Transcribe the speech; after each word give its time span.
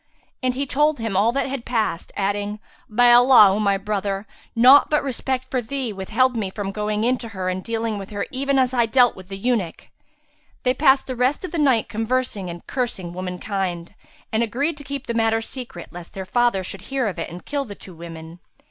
And 0.41 0.55
he 0.55 0.65
told 0.65 0.97
him 0.97 1.15
all 1.15 1.31
that 1.33 1.45
had 1.45 1.63
passed, 1.63 2.11
adding, 2.17 2.57
"By 2.89 3.11
Allah, 3.13 3.49
O 3.53 3.59
my 3.59 3.77
brother, 3.77 4.25
naught 4.55 4.89
but 4.89 5.03
respect 5.03 5.45
for 5.51 5.61
thee 5.61 5.93
withheld 5.93 6.35
me 6.35 6.49
from 6.49 6.71
going 6.71 7.03
in 7.03 7.19
to 7.19 7.27
her 7.37 7.49
and 7.49 7.63
dealing 7.63 7.99
with 7.99 8.09
her 8.09 8.25
even 8.31 8.57
as 8.57 8.73
I 8.73 8.87
dealt 8.87 9.15
with 9.15 9.27
the 9.27 9.37
eunuch!" 9.37 9.89
They 10.63 10.73
passed 10.73 11.05
the 11.05 11.15
rest 11.15 11.45
of 11.45 11.51
the 11.51 11.59
night 11.59 11.87
conversing 11.87 12.49
and 12.49 12.65
cursing 12.65 13.13
womankind, 13.13 13.93
and 14.31 14.41
agreed 14.41 14.75
to 14.77 14.83
keep 14.83 15.05
the 15.05 15.13
matter 15.13 15.39
secret, 15.39 15.89
lest 15.91 16.15
their 16.15 16.25
father 16.25 16.63
should 16.63 16.81
hear 16.89 17.05
of 17.05 17.19
it 17.19 17.29
and 17.29 17.45
kill 17.45 17.65
the 17.65 17.75
two 17.75 17.93
women. 17.93 18.39